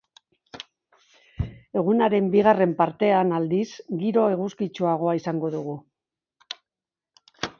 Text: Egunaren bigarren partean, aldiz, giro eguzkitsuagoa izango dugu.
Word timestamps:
Egunaren 1.81 2.29
bigarren 2.35 2.73
partean, 2.79 3.35
aldiz, 3.39 3.67
giro 4.01 4.25
eguzkitsuagoa 4.37 5.15
izango 5.21 5.55
dugu. 5.59 5.77